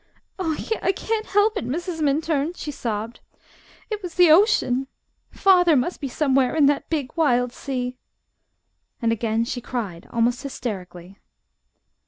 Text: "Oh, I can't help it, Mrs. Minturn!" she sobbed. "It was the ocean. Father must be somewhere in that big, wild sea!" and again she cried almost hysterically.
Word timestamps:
"Oh, 0.39 0.57
I 0.81 0.93
can't 0.93 1.27
help 1.27 1.57
it, 1.59 1.67
Mrs. 1.67 2.01
Minturn!" 2.01 2.53
she 2.55 2.71
sobbed. 2.71 3.19
"It 3.91 4.01
was 4.01 4.15
the 4.15 4.31
ocean. 4.31 4.87
Father 5.29 5.75
must 5.75 6.01
be 6.01 6.07
somewhere 6.07 6.55
in 6.55 6.65
that 6.65 6.89
big, 6.89 7.15
wild 7.15 7.53
sea!" 7.53 7.99
and 8.99 9.11
again 9.11 9.43
she 9.45 9.61
cried 9.61 10.07
almost 10.09 10.41
hysterically. 10.41 11.19